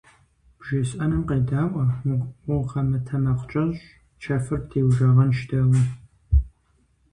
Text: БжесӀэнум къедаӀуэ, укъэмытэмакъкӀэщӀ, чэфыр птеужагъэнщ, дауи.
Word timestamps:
БжесӀэнум 0.57 1.23
къедаӀуэ, 1.29 1.85
укъэмытэмакъкӀэщӀ, 2.55 3.85
чэфыр 4.21 4.59
птеужагъэнщ, 4.63 5.39
дауи. 5.49 5.81